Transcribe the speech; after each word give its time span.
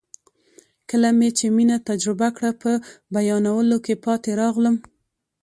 کله 0.89 1.09
مې 1.17 1.29
چې 1.37 1.45
مینه 1.55 1.77
تجربه 1.89 2.29
کړه 2.37 2.51
په 2.61 2.71
بیانولو 3.13 3.77
کې 3.85 4.01
پاتې 4.05 4.31
راغلم. 4.41 4.75